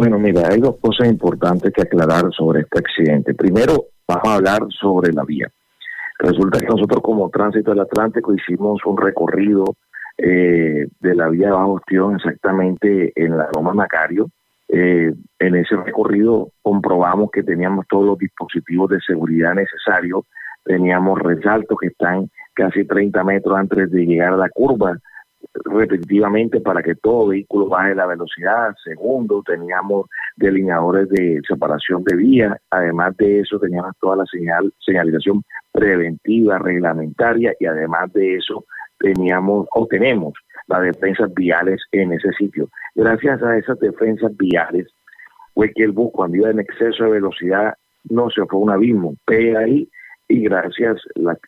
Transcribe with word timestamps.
Bueno, 0.00 0.18
mira, 0.18 0.48
hay 0.48 0.60
dos 0.60 0.76
cosas 0.80 1.08
importantes 1.08 1.70
que 1.74 1.82
aclarar 1.82 2.32
sobre 2.32 2.62
este 2.62 2.78
accidente. 2.78 3.34
Primero, 3.34 3.88
vamos 4.08 4.28
a 4.28 4.34
hablar 4.36 4.60
sobre 4.70 5.12
la 5.12 5.24
vía. 5.24 5.46
Resulta 6.18 6.58
que 6.58 6.68
nosotros 6.68 7.02
como 7.02 7.28
Tránsito 7.28 7.72
del 7.72 7.80
Atlántico 7.80 8.32
hicimos 8.32 8.80
un 8.86 8.96
recorrido 8.96 9.76
eh, 10.16 10.86
de 11.00 11.14
la 11.14 11.28
vía 11.28 11.48
de 11.48 11.52
Bajo 11.52 11.72
Ostión 11.72 12.16
exactamente 12.16 13.12
en 13.14 13.36
la 13.36 13.48
Roma 13.52 13.74
Macario. 13.74 14.30
Eh, 14.70 15.12
en 15.38 15.54
ese 15.54 15.76
recorrido 15.76 16.48
comprobamos 16.62 17.30
que 17.30 17.42
teníamos 17.42 17.84
todos 17.86 18.06
los 18.06 18.18
dispositivos 18.18 18.88
de 18.88 19.00
seguridad 19.06 19.52
necesarios, 19.52 20.24
teníamos 20.64 21.18
resaltos 21.18 21.76
que 21.78 21.88
están 21.88 22.30
casi 22.54 22.86
30 22.86 23.22
metros 23.22 23.54
antes 23.54 23.90
de 23.90 24.06
llegar 24.06 24.32
a 24.32 24.38
la 24.38 24.48
curva, 24.48 24.96
repetitivamente 25.64 26.60
para 26.60 26.82
que 26.82 26.94
todo 26.94 27.28
vehículo 27.28 27.68
baje 27.68 27.94
la 27.94 28.06
velocidad. 28.06 28.74
Segundo, 28.84 29.42
teníamos 29.44 30.06
delineadores 30.36 31.08
de 31.08 31.40
separación 31.46 32.04
de 32.04 32.16
vías. 32.16 32.56
Además 32.70 33.16
de 33.16 33.40
eso, 33.40 33.58
teníamos 33.58 33.92
toda 34.00 34.16
la 34.16 34.26
señal, 34.26 34.72
señalización 34.78 35.42
preventiva, 35.72 36.58
reglamentaria 36.58 37.54
y 37.58 37.66
además 37.66 38.12
de 38.12 38.36
eso, 38.36 38.64
teníamos 38.98 39.66
o 39.74 39.86
tenemos 39.86 40.34
las 40.66 40.82
defensas 40.82 41.32
viales 41.34 41.80
en 41.92 42.12
ese 42.12 42.30
sitio. 42.32 42.68
Gracias 42.94 43.42
a 43.42 43.56
esas 43.56 43.78
defensas 43.80 44.36
viales 44.36 44.86
fue 45.54 45.72
que 45.72 45.84
el 45.84 45.92
bus 45.92 46.10
cuando 46.12 46.36
iba 46.36 46.50
en 46.50 46.60
exceso 46.60 47.04
de 47.04 47.10
velocidad 47.10 47.74
no 48.04 48.30
se 48.30 48.44
fue 48.46 48.60
a 48.60 48.62
un 48.62 48.70
abismo, 48.70 49.14
pega 49.26 49.60
ahí 49.60 49.88
y 50.28 50.44
gracias, 50.44 51.02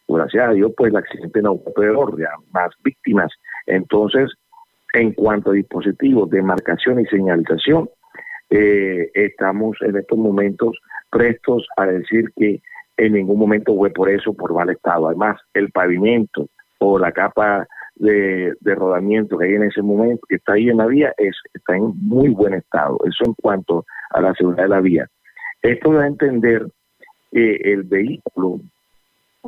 gracias 0.08 0.48
a 0.48 0.52
Dios, 0.52 0.72
pues 0.76 0.90
el 0.90 0.96
accidente 0.96 1.40
no 1.40 1.56
fue 1.58 1.72
peor, 1.72 2.18
ya 2.18 2.30
más 2.52 2.70
víctimas. 2.82 3.32
Entonces, 3.66 4.30
en 4.94 5.12
cuanto 5.12 5.50
a 5.50 5.54
dispositivos 5.54 6.30
de 6.30 6.42
marcación 6.42 7.00
y 7.00 7.06
señalización, 7.06 7.88
eh, 8.50 9.10
estamos 9.14 9.76
en 9.80 9.96
estos 9.96 10.18
momentos 10.18 10.78
prestos 11.10 11.66
a 11.76 11.86
decir 11.86 12.30
que 12.36 12.60
en 12.98 13.14
ningún 13.14 13.38
momento 13.38 13.74
fue 13.74 13.90
por 13.90 14.10
eso, 14.10 14.34
por 14.34 14.52
mal 14.52 14.68
estado. 14.70 15.08
Además, 15.08 15.40
el 15.54 15.70
pavimento 15.70 16.48
o 16.78 16.98
la 16.98 17.12
capa 17.12 17.66
de, 17.94 18.54
de, 18.60 18.74
rodamiento 18.74 19.38
que 19.38 19.46
hay 19.46 19.54
en 19.54 19.64
ese 19.64 19.82
momento, 19.82 20.26
que 20.28 20.36
está 20.36 20.54
ahí 20.54 20.68
en 20.68 20.78
la 20.78 20.86
vía, 20.86 21.14
es, 21.16 21.36
está 21.54 21.76
en 21.76 21.92
muy 21.96 22.28
buen 22.28 22.54
estado. 22.54 22.98
Eso 23.04 23.24
en 23.24 23.34
cuanto 23.34 23.86
a 24.10 24.20
la 24.20 24.34
seguridad 24.34 24.64
de 24.64 24.68
la 24.68 24.80
vía. 24.80 25.06
Esto 25.62 25.92
da 25.92 26.04
a 26.04 26.08
entender 26.08 26.66
que 27.30 27.56
el 27.56 27.84
vehículo 27.84 28.56
eh, 28.56 28.71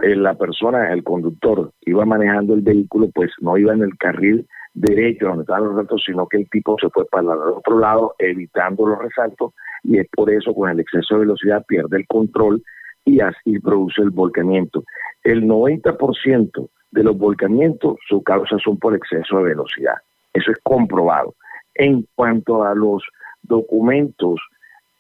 la 0.03 0.35
persona, 0.35 0.93
el 0.93 1.05
conductor, 1.05 1.71
iba 1.83 2.05
manejando 2.05 2.55
el 2.55 2.63
vehículo, 2.63 3.09
pues 3.15 3.31
no 3.41 3.57
iba 3.57 3.73
en 3.73 3.83
el 3.83 3.97
carril 3.97 4.47
derecho 4.75 5.27
donde 5.27 5.43
estaban 5.43 5.65
los 5.65 5.75
resaltos, 5.75 6.03
sino 6.05 6.27
que 6.27 6.39
el 6.39 6.51
tipo 6.51 6.77
se 6.81 6.91
fue 6.91 7.07
para 7.07 7.23
el 7.23 7.29
otro 7.29 7.79
lado 7.79 8.15
evitando 8.19 8.87
los 8.87 8.99
resaltos 8.99 9.53
y 9.85 9.99
es 9.99 10.09
por 10.11 10.31
eso 10.31 10.53
con 10.53 10.71
el 10.71 10.81
exceso 10.81 11.15
de 11.15 11.21
velocidad 11.21 11.65
pierde 11.67 11.99
el 11.99 12.07
control 12.07 12.63
y 13.05 13.21
así 13.21 13.59
produce 13.61 14.03
el 14.03 14.11
volcamiento. 14.11 14.83
El 15.23 15.45
90% 15.45 16.69
de 16.91 17.03
los 17.03 17.17
volcamientos, 17.17 17.99
su 18.09 18.23
causa 18.23 18.57
son 18.59 18.79
por 18.79 18.95
exceso 18.95 19.39
de 19.39 19.45
velocidad. 19.45 19.97
Eso 20.33 20.51
es 20.51 20.59
comprobado. 20.63 21.35
En 21.75 22.07
cuanto 22.15 22.65
a 22.65 22.75
los 22.75 23.03
documentos 23.43 24.41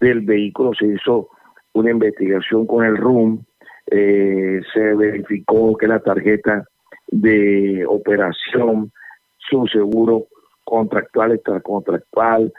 del 0.00 0.20
vehículo, 0.20 0.72
se 0.74 0.86
hizo 0.86 1.28
una 1.72 1.90
investigación 1.90 2.66
con 2.66 2.84
el 2.84 2.96
RUM, 2.96 3.44
eh, 3.90 4.60
se 4.72 4.94
verificó 4.94 5.76
que 5.76 5.86
la 5.86 6.00
tarjeta 6.00 6.66
de 7.08 7.84
operación, 7.86 8.90
su 9.38 9.66
seguro 9.66 10.26
contractual, 10.64 11.32
extracontractual, 11.32 12.52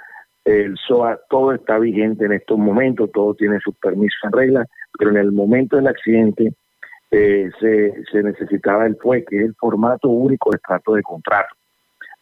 el 0.46 0.78
SOA, 0.78 1.20
todo 1.30 1.54
está 1.54 1.80
vigente 1.80 2.26
en 2.26 2.34
estos 2.34 2.58
momentos, 2.58 3.12
todo 3.12 3.34
tiene 3.34 3.60
sus 3.60 3.76
permisos 3.78 4.20
en 4.24 4.32
regla, 4.32 4.66
pero 4.98 5.10
en 5.10 5.18
el 5.18 5.32
momento 5.32 5.76
del 5.76 5.88
accidente 5.88 6.54
eh, 7.10 7.50
se, 7.60 8.04
se 8.12 8.22
necesitaba 8.22 8.86
el 8.86 8.96
FUE, 8.98 9.26
que 9.26 9.38
es 9.38 9.46
el 9.46 9.56
formato 9.56 10.08
único 10.08 10.52
de 10.52 10.60
trato 10.60 10.94
de 10.94 11.02
contrato. 11.02 11.56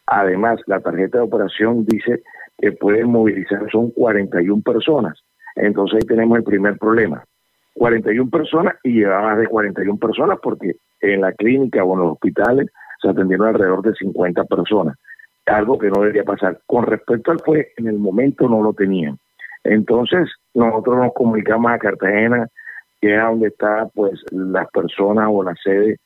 Además, 0.06 0.60
la 0.66 0.80
tarjeta 0.80 1.18
de 1.18 1.24
operación 1.24 1.84
dice 1.84 2.22
que 2.58 2.72
pueden 2.72 3.10
movilizar, 3.10 3.70
son 3.70 3.90
41 3.90 4.62
personas. 4.62 5.18
Entonces 5.56 5.96
ahí 5.96 6.06
tenemos 6.06 6.38
el 6.38 6.44
primer 6.44 6.78
problema. 6.78 7.24
41 7.74 8.30
personas 8.30 8.74
y 8.82 8.92
llevaba 8.92 9.30
más 9.30 9.38
de 9.38 9.46
41 9.46 9.98
personas 9.98 10.38
porque 10.42 10.76
en 11.00 11.20
la 11.20 11.32
clínica 11.32 11.84
o 11.84 11.94
en 11.94 12.00
los 12.00 12.12
hospitales 12.12 12.68
se 13.00 13.08
atendieron 13.08 13.48
alrededor 13.48 13.82
de 13.82 13.94
50 13.94 14.44
personas, 14.44 14.96
algo 15.46 15.78
que 15.78 15.90
no 15.90 16.00
debería 16.00 16.24
pasar. 16.24 16.60
Con 16.66 16.86
respecto 16.86 17.32
al 17.32 17.40
fue, 17.40 17.72
en 17.76 17.88
el 17.88 17.98
momento 17.98 18.48
no 18.48 18.62
lo 18.62 18.72
tenían. 18.72 19.18
Entonces, 19.64 20.30
nosotros 20.54 20.96
nos 20.96 21.12
comunicamos 21.14 21.70
a 21.72 21.78
Cartagena, 21.78 22.48
que 23.00 23.14
es 23.14 23.22
donde 23.22 23.48
está 23.48 23.86
pues 23.94 24.20
las 24.30 24.68
personas 24.70 25.28
o 25.30 25.42
la 25.42 25.54
sede, 25.62 25.98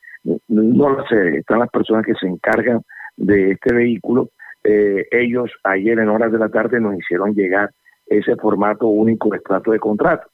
no 0.49 0.97
la 0.97 1.07
sede, 1.09 1.39
están 1.39 1.61
las 1.61 1.71
personas 1.71 2.05
que 2.05 2.15
se 2.15 2.27
encargan 2.27 2.83
de 3.17 3.53
este 3.53 3.75
vehículo. 3.75 4.31
Eh, 4.65 5.07
ellos 5.11 5.51
ayer 5.65 5.99
en 5.99 6.09
horas 6.09 6.33
de 6.33 6.39
la 6.39 6.49
tarde 6.49 6.81
nos 6.81 6.97
hicieron 6.97 7.35
llegar 7.35 7.71
ese 8.07 8.35
formato 8.37 8.87
único 8.87 9.29
de 9.31 9.39
trato 9.41 9.71
de 9.71 9.79
contrato 9.79 10.29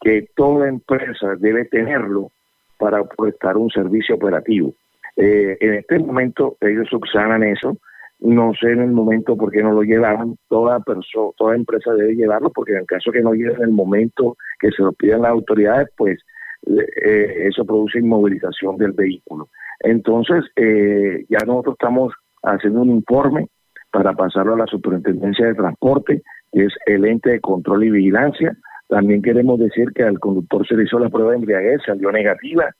que 0.00 0.28
toda 0.34 0.68
empresa 0.68 1.34
debe 1.38 1.64
tenerlo 1.66 2.30
para 2.78 3.04
prestar 3.04 3.56
un 3.56 3.70
servicio 3.70 4.14
operativo. 4.14 4.74
Eh, 5.16 5.56
en 5.60 5.74
este 5.74 5.98
momento 5.98 6.56
ellos 6.60 6.88
subsanan 6.88 7.42
eso, 7.42 7.76
no 8.20 8.52
sé 8.54 8.72
en 8.72 8.80
el 8.80 8.90
momento 8.90 9.36
por 9.36 9.50
qué 9.50 9.62
no 9.62 9.72
lo 9.72 9.82
llevaban, 9.82 10.36
toda 10.48 10.80
persona, 10.80 11.30
toda 11.36 11.56
empresa 11.56 11.92
debe 11.92 12.14
llevarlo, 12.14 12.50
porque 12.50 12.72
en 12.72 12.78
el 12.78 12.86
caso 12.86 13.10
que 13.10 13.22
no 13.22 13.32
llegue 13.32 13.52
en 13.52 13.62
el 13.62 13.70
momento 13.70 14.36
que 14.58 14.70
se 14.70 14.82
lo 14.82 14.92
pidan 14.92 15.22
las 15.22 15.32
autoridades, 15.32 15.88
pues 15.96 16.20
eh, 16.66 17.48
eso 17.48 17.64
produce 17.64 17.98
inmovilización 17.98 18.76
del 18.76 18.92
vehículo. 18.92 19.48
Entonces, 19.80 20.44
eh, 20.56 21.24
ya 21.28 21.38
nosotros 21.46 21.76
estamos 21.78 22.12
haciendo 22.42 22.82
un 22.82 22.90
informe 22.90 23.48
para 23.90 24.12
pasarlo 24.12 24.54
a 24.54 24.58
la 24.58 24.66
Superintendencia 24.66 25.46
de 25.46 25.54
Transporte, 25.54 26.22
que 26.52 26.64
es 26.64 26.74
el 26.86 27.06
ente 27.06 27.30
de 27.30 27.40
control 27.40 27.84
y 27.84 27.90
vigilancia, 27.90 28.56
también 28.90 29.22
queremos 29.22 29.58
decir 29.60 29.92
que 29.94 30.02
al 30.02 30.18
conductor 30.18 30.66
se 30.66 30.74
le 30.74 30.82
hizo 30.82 30.98
la 30.98 31.08
prueba 31.08 31.30
de 31.30 31.36
embriaguez, 31.36 31.80
salió 31.86 32.10
negativa. 32.10 32.74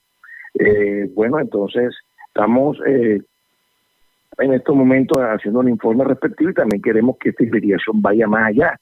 Eh, 0.58 1.08
bueno, 1.14 1.38
entonces 1.38 1.94
estamos 2.26 2.76
eh, 2.84 3.22
en 4.38 4.52
estos 4.52 4.74
momentos 4.74 5.18
haciendo 5.20 5.60
un 5.60 5.68
informe 5.68 6.02
respectivo 6.02 6.50
y 6.50 6.54
también 6.54 6.82
queremos 6.82 7.16
que 7.16 7.30
esta 7.30 7.44
investigación 7.44 8.02
vaya 8.02 8.26
más 8.26 8.48
allá 8.48 8.76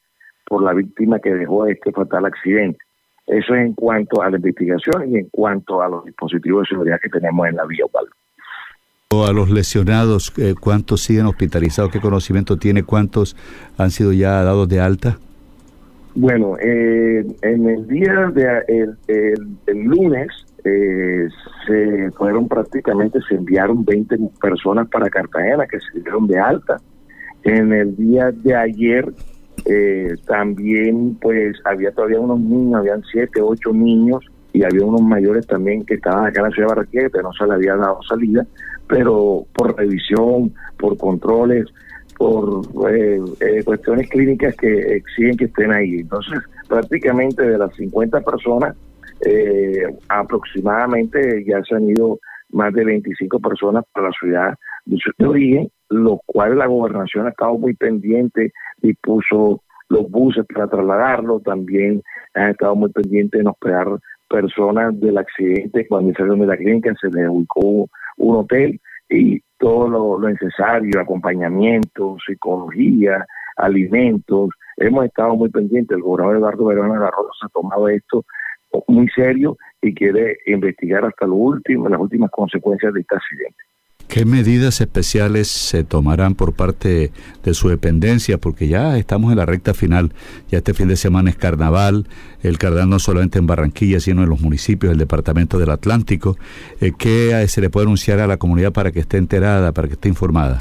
por 0.46 0.62
la 0.62 0.72
víctima 0.72 1.18
que 1.18 1.34
dejó 1.34 1.66
este 1.66 1.92
fatal 1.92 2.24
accidente. 2.24 2.78
Eso 3.26 3.54
es 3.54 3.60
en 3.60 3.74
cuanto 3.74 4.22
a 4.22 4.30
la 4.30 4.38
investigación 4.38 5.12
y 5.12 5.18
en 5.18 5.28
cuanto 5.30 5.82
a 5.82 5.88
los 5.88 6.06
dispositivos 6.06 6.62
de 6.62 6.68
seguridad 6.70 6.98
que 6.98 7.10
tenemos 7.10 7.46
en 7.46 7.56
la 7.56 7.66
vía, 7.66 7.84
O 9.10 9.26
A 9.26 9.34
los 9.34 9.50
lesionados, 9.50 10.32
eh, 10.38 10.54
¿cuántos 10.58 11.02
siguen 11.02 11.26
hospitalizados? 11.26 11.92
¿Qué 11.92 12.00
conocimiento 12.00 12.56
tiene? 12.56 12.84
¿Cuántos 12.84 13.36
han 13.76 13.90
sido 13.90 14.14
ya 14.14 14.42
dados 14.42 14.66
de 14.66 14.80
alta? 14.80 15.18
Bueno, 16.20 16.56
eh, 16.60 17.24
en 17.42 17.68
el 17.68 17.86
día 17.86 18.32
de 18.34 18.64
el, 19.06 19.84
lunes 19.84 20.26
eh, 20.64 21.28
se 21.64 22.10
fueron 22.10 22.48
prácticamente, 22.48 23.20
se 23.28 23.36
enviaron 23.36 23.84
20 23.84 24.18
personas 24.40 24.88
para 24.88 25.08
Cartagena 25.10 25.64
que 25.68 25.78
se 25.78 26.00
dieron 26.00 26.26
de 26.26 26.36
alta. 26.36 26.80
En 27.44 27.72
el 27.72 27.94
día 27.94 28.32
de 28.32 28.52
ayer 28.52 29.12
eh, 29.64 30.16
también 30.26 31.16
pues 31.20 31.56
había 31.64 31.92
todavía 31.92 32.18
unos 32.18 32.40
niños, 32.40 32.80
habían 32.80 33.04
siete, 33.12 33.40
ocho 33.40 33.72
niños 33.72 34.24
y 34.52 34.64
había 34.64 34.84
unos 34.84 35.02
mayores 35.02 35.46
también 35.46 35.84
que 35.84 35.94
estaban 35.94 36.26
acá 36.26 36.40
en 36.40 36.46
la 36.46 36.50
ciudad 36.50 36.66
de 36.66 36.74
Barranquilla 36.74 37.10
que 37.10 37.22
no 37.22 37.32
se 37.32 37.44
les 37.44 37.52
había 37.52 37.76
dado 37.76 38.02
salida, 38.02 38.44
pero 38.88 39.46
por 39.54 39.76
revisión, 39.76 40.52
por 40.80 40.98
controles, 40.98 41.66
por 42.18 42.62
eh, 42.90 43.20
eh, 43.40 43.62
cuestiones 43.64 44.08
clínicas 44.10 44.54
que 44.56 44.96
exigen 44.96 45.36
que 45.36 45.44
estén 45.44 45.72
ahí. 45.72 46.00
Entonces, 46.00 46.40
prácticamente 46.68 47.42
de 47.42 47.56
las 47.56 47.74
50 47.76 48.20
personas, 48.20 48.76
eh, 49.24 49.84
aproximadamente 50.08 51.44
ya 51.44 51.62
se 51.62 51.76
han 51.76 51.88
ido 51.88 52.18
más 52.50 52.74
de 52.74 52.84
25 52.84 53.38
personas 53.40 53.84
para 53.92 54.08
la 54.08 54.12
ciudad 54.18 54.54
de 54.84 55.26
origen, 55.26 55.70
lo 55.90 56.20
cual 56.26 56.58
la 56.58 56.66
gobernación 56.66 57.26
ha 57.26 57.30
estado 57.30 57.56
muy 57.56 57.74
pendiente, 57.74 58.52
dispuso 58.82 59.62
los 59.88 60.10
buses 60.10 60.44
para 60.52 60.66
trasladarlo, 60.66 61.40
también 61.40 62.02
ha 62.34 62.50
estado 62.50 62.74
muy 62.74 62.90
pendiente 62.90 63.38
en 63.38 63.48
hospedar 63.48 63.86
personas 64.28 64.98
del 65.00 65.18
accidente 65.18 65.86
cuando 65.88 66.12
salieron 66.14 66.40
de 66.40 66.46
la 66.46 66.56
clínica, 66.56 66.94
se 67.00 67.08
les 67.08 67.28
ubicó 67.28 67.88
un 68.16 68.36
hotel 68.36 68.80
y 69.08 69.40
todo 69.58 69.88
lo, 70.18 70.28
necesario, 70.28 71.00
acompañamiento, 71.00 72.16
psicología, 72.24 73.26
alimentos. 73.56 74.50
Hemos 74.76 75.06
estado 75.06 75.34
muy 75.34 75.50
pendientes, 75.50 75.96
el 75.96 76.02
gobernador 76.02 76.36
Eduardo 76.36 76.64
Verón 76.66 76.88
Navarro 76.88 77.28
se 77.38 77.46
ha 77.46 77.48
tomado 77.48 77.88
esto 77.88 78.24
muy 78.86 79.08
serio 79.08 79.56
y 79.80 79.94
quiere 79.94 80.38
investigar 80.46 81.04
hasta 81.04 81.26
lo 81.26 81.34
último, 81.34 81.88
las 81.88 82.00
últimas 82.00 82.30
consecuencias 82.30 82.92
de 82.92 83.00
este 83.00 83.16
accidente. 83.16 83.67
¿Qué 84.08 84.24
medidas 84.24 84.80
especiales 84.80 85.48
se 85.48 85.84
tomarán 85.84 86.34
por 86.34 86.54
parte 86.54 87.12
de 87.44 87.54
su 87.54 87.68
dependencia? 87.68 88.38
Porque 88.38 88.66
ya 88.66 88.96
estamos 88.96 89.30
en 89.32 89.36
la 89.36 89.44
recta 89.44 89.74
final. 89.74 90.12
Ya 90.48 90.58
este 90.58 90.72
fin 90.72 90.88
de 90.88 90.96
semana 90.96 91.28
es 91.28 91.36
carnaval, 91.36 92.06
el 92.42 92.56
carnaval 92.56 92.88
no 92.88 92.98
solamente 93.00 93.38
en 93.38 93.46
Barranquilla, 93.46 94.00
sino 94.00 94.22
en 94.22 94.30
los 94.30 94.40
municipios 94.40 94.92
del 94.92 94.98
departamento 94.98 95.58
del 95.58 95.68
Atlántico. 95.68 96.38
Eh, 96.80 96.92
¿Qué 96.98 97.46
se 97.48 97.60
le 97.60 97.68
puede 97.68 97.84
anunciar 97.84 98.18
a 98.20 98.26
la 98.26 98.38
comunidad 98.38 98.72
para 98.72 98.92
que 98.92 99.00
esté 99.00 99.18
enterada, 99.18 99.72
para 99.72 99.88
que 99.88 99.94
esté 99.94 100.08
informada? 100.08 100.60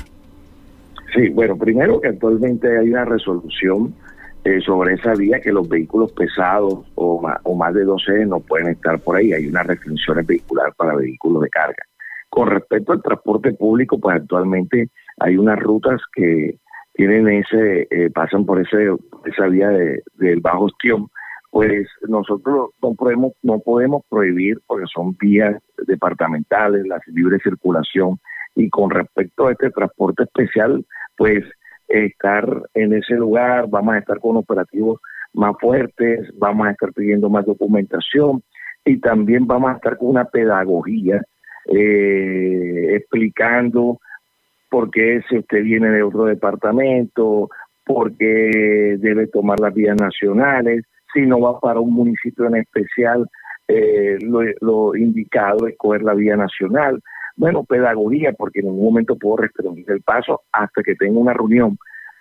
Sí, 1.15 1.29
bueno, 1.29 1.57
primero 1.57 2.01
que 2.01 2.09
actualmente 2.09 2.77
hay 2.77 2.89
una 2.89 3.05
resolución 3.05 3.95
eh, 4.44 4.59
sobre 4.59 4.95
esa 4.95 5.13
vía 5.13 5.39
que 5.39 5.53
los 5.53 5.69
vehículos 5.69 6.11
pesados 6.11 6.85
o 6.95 7.21
más, 7.21 7.39
o 7.44 7.55
más 7.55 7.73
de 7.73 7.85
12 7.85 8.25
no 8.25 8.41
pueden 8.41 8.67
estar 8.67 8.99
por 8.99 9.15
ahí. 9.15 9.31
Hay 9.31 9.47
unas 9.47 9.65
restricciones 9.67 10.27
vehiculares 10.27 10.75
para 10.75 10.95
vehículos 10.95 11.44
de 11.44 11.49
carga. 11.49 11.86
Con 12.37 12.51
respecto 12.51 12.91
al 12.93 13.01
transporte 13.01 13.51
público, 13.53 13.99
pues 13.99 14.17
actualmente 14.17 14.91
hay 15.17 15.37
unas 15.37 15.57
rutas 15.57 15.99
que 16.13 16.59
tienen 16.93 17.27
ese, 17.29 17.87
eh, 17.89 18.11
pasan 18.13 18.45
por 18.45 18.61
ese, 18.61 18.95
esa 19.25 19.47
vía 19.47 19.69
de, 19.69 20.03
del 20.19 20.39
bajo 20.39 20.65
ostión, 20.65 21.07
pues 21.49 21.87
nosotros 22.07 22.69
no 22.79 22.93
podemos, 22.93 23.33
no 23.41 23.57
podemos 23.57 24.03
prohibir 24.07 24.59
porque 24.67 24.85
son 24.93 25.17
vías 25.19 25.59
departamentales, 25.87 26.85
la 26.85 26.99
libre 27.07 27.39
circulación, 27.39 28.19
y 28.53 28.69
con 28.69 28.91
respecto 28.91 29.47
a 29.47 29.53
este 29.53 29.71
transporte 29.71 30.21
especial, 30.21 30.85
pues 31.17 31.43
estar 31.87 32.45
en 32.75 32.93
ese 32.93 33.15
lugar, 33.15 33.65
vamos 33.67 33.95
a 33.95 33.97
estar 33.97 34.19
con 34.19 34.37
operativos 34.37 34.99
más 35.33 35.55
fuertes, 35.59 36.29
vamos 36.37 36.67
a 36.67 36.71
estar 36.73 36.93
pidiendo 36.93 37.31
más 37.31 37.47
documentación 37.47 38.43
y 38.85 38.99
también 38.99 39.47
vamos 39.47 39.71
a 39.71 39.77
estar 39.77 39.97
con 39.97 40.09
una 40.09 40.25
pedagogía 40.25 41.23
eh, 41.67 42.95
explicando 42.95 43.99
por 44.69 44.91
qué 44.91 45.21
si 45.29 45.37
usted 45.37 45.63
viene 45.63 45.89
de 45.89 46.03
otro 46.03 46.25
departamento, 46.25 47.49
por 47.85 48.15
qué 48.17 48.97
debe 48.99 49.27
tomar 49.27 49.59
las 49.59 49.73
vías 49.73 49.95
nacionales, 49.99 50.83
si 51.13 51.21
no 51.21 51.39
va 51.39 51.59
para 51.59 51.79
un 51.79 51.93
municipio 51.93 52.47
en 52.47 52.57
especial, 52.57 53.27
eh, 53.67 54.17
lo, 54.21 54.95
indicado 54.95 55.67
es 55.67 55.75
coger 55.77 56.03
la 56.03 56.13
vía 56.13 56.35
nacional. 56.35 57.01
Bueno, 57.35 57.63
pedagogía, 57.63 58.33
porque 58.33 58.59
en 58.59 58.67
ningún 58.67 58.85
momento 58.85 59.15
puedo 59.15 59.37
restringir 59.37 59.89
el 59.91 60.01
paso 60.01 60.41
hasta 60.51 60.83
que 60.83 60.95
tenga 60.95 61.19
una 61.19 61.33
reunión 61.33 61.77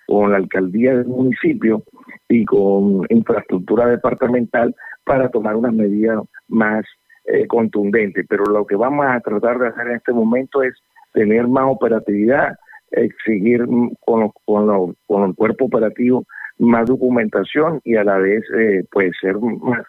con 0.07 0.31
la 0.31 0.37
alcaldía 0.37 0.95
del 0.95 1.07
municipio 1.07 1.83
y 2.29 2.45
con 2.45 3.07
infraestructura 3.09 3.87
departamental 3.87 4.75
para 5.05 5.31
tomar 5.31 5.57
unas 5.57 5.73
medidas 5.73 6.21
más 6.49 6.85
eh, 7.27 7.47
contundente, 7.47 8.25
pero 8.29 8.45
lo 8.45 8.67
que 8.67 8.77
vamos 8.77 9.07
a 9.07 9.21
tratar 9.21 9.59
de 9.59 9.69
hacer 9.69 9.89
en 9.89 9.97
este 9.97 10.13
momento 10.13 10.63
es 10.63 10.75
tener 11.13 11.49
más 11.49 11.65
operatividad, 11.67 12.57
exigir 12.91 13.65
con, 14.05 14.31
con, 14.45 14.97
con 15.07 15.25
el 15.25 15.35
cuerpo 15.35 15.67
operativo 15.67 16.25
más 16.59 16.87
documentación 16.87 17.81
y 17.85 17.97
a 17.97 18.05
la 18.05 18.19
vez 18.19 18.43
eh, 18.57 18.85
pues 18.91 19.13
ser 19.21 19.37
más 19.39 19.83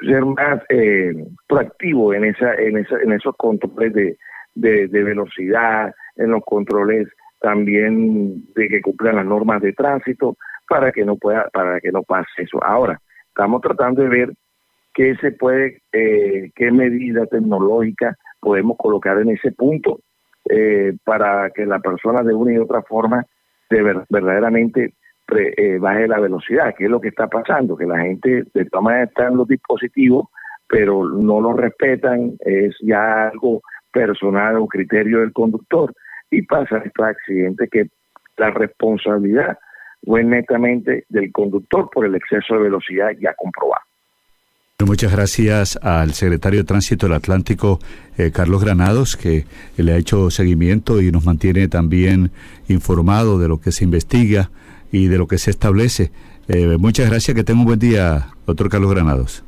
ser 0.00 0.24
más 0.24 0.60
eh, 0.68 1.12
proactivo 1.48 2.12
en 2.14 2.24
esa 2.24 2.54
en 2.54 2.78
esa 2.78 2.96
en 3.00 3.12
esos 3.12 3.34
controles 3.36 3.92
de, 3.92 4.16
de, 4.54 4.88
de 4.88 5.02
velocidad 5.02 5.92
en 6.16 6.30
los 6.30 6.44
controles 6.44 7.08
también 7.40 8.44
de 8.54 8.68
que 8.68 8.80
cumplan 8.80 9.16
las 9.16 9.26
normas 9.26 9.62
de 9.62 9.72
tránsito 9.72 10.36
para 10.68 10.92
que 10.92 11.04
no 11.04 11.16
pueda 11.16 11.48
para 11.52 11.80
que 11.80 11.90
no 11.90 12.02
pase 12.02 12.42
eso. 12.42 12.62
Ahora 12.62 13.00
estamos 13.28 13.60
tratando 13.60 14.02
de 14.02 14.08
ver 14.08 14.32
qué 15.00 15.16
se 15.16 15.32
puede, 15.32 15.80
eh, 15.92 16.50
qué 16.54 16.70
medida 16.70 17.24
tecnológica 17.24 18.18
podemos 18.38 18.76
colocar 18.76 19.18
en 19.18 19.30
ese 19.30 19.50
punto 19.50 20.00
eh, 20.46 20.92
para 21.04 21.48
que 21.52 21.64
la 21.64 21.78
persona 21.78 22.22
de 22.22 22.34
una 22.34 22.52
y 22.52 22.58
otra 22.58 22.82
forma 22.82 23.24
de 23.70 23.82
verdaderamente 24.10 24.92
eh, 25.56 25.78
baje 25.78 26.06
la 26.06 26.20
velocidad, 26.20 26.74
que 26.76 26.84
es 26.84 26.90
lo 26.90 27.00
que 27.00 27.08
está 27.08 27.28
pasando, 27.28 27.78
que 27.78 27.86
la 27.86 28.00
gente 28.00 28.44
de 28.52 28.64
todas 28.66 28.84
maneras 28.84 29.08
está 29.08 29.28
en 29.28 29.38
los 29.38 29.48
dispositivos, 29.48 30.26
pero 30.68 31.08
no 31.08 31.40
lo 31.40 31.54
respetan, 31.54 32.34
es 32.40 32.76
ya 32.82 33.28
algo 33.28 33.62
personal 33.90 34.58
o 34.58 34.66
criterio 34.66 35.20
del 35.20 35.32
conductor 35.32 35.94
y 36.30 36.42
pasa 36.42 36.76
estos 36.84 37.06
accidentes 37.06 37.70
que 37.70 37.86
la 38.36 38.50
responsabilidad 38.50 39.58
fue 40.04 40.24
netamente 40.24 41.06
del 41.08 41.32
conductor 41.32 41.88
por 41.90 42.04
el 42.04 42.16
exceso 42.16 42.56
de 42.56 42.64
velocidad 42.64 43.12
ya 43.18 43.32
comprobado. 43.32 43.89
Muchas 44.86 45.12
gracias 45.12 45.78
al 45.82 46.14
secretario 46.14 46.60
de 46.60 46.64
Tránsito 46.64 47.06
del 47.06 47.14
Atlántico, 47.14 47.80
eh, 48.16 48.30
Carlos 48.32 48.62
Granados, 48.62 49.16
que 49.16 49.44
le 49.76 49.92
ha 49.92 49.96
hecho 49.96 50.30
seguimiento 50.30 51.02
y 51.02 51.12
nos 51.12 51.24
mantiene 51.24 51.68
también 51.68 52.30
informado 52.68 53.38
de 53.38 53.48
lo 53.48 53.60
que 53.60 53.72
se 53.72 53.84
investiga 53.84 54.50
y 54.90 55.06
de 55.06 55.18
lo 55.18 55.28
que 55.28 55.38
se 55.38 55.50
establece. 55.50 56.12
Eh, 56.48 56.76
muchas 56.78 57.10
gracias, 57.10 57.34
que 57.34 57.44
tenga 57.44 57.60
un 57.60 57.66
buen 57.66 57.78
día, 57.78 58.28
doctor 58.46 58.70
Carlos 58.70 58.90
Granados. 58.90 59.44